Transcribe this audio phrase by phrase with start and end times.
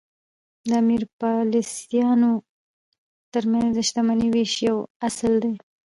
[0.69, 2.31] د امپریالیستانو
[3.33, 4.77] ترمنځ د شتمنۍ وېش یو
[5.07, 5.53] اصل دی